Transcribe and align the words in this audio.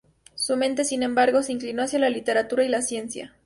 Su 0.33 0.57
mente, 0.57 0.83
sin 0.83 1.03
embargo, 1.03 1.43
se 1.43 1.51
inclinó 1.51 1.83
hacia 1.83 1.99
la 1.99 2.09
literatura 2.09 2.63
y 2.65 2.69
la 2.69 2.81
ciencia. 2.81 3.35